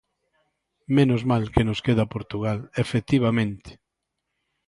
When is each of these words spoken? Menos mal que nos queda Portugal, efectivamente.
Menos 0.95 1.21
mal 1.31 1.43
que 1.53 1.63
nos 1.67 1.79
queda 1.85 2.11
Portugal, 2.15 2.59
efectivamente. 2.83 3.69